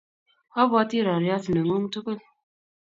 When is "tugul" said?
1.91-2.19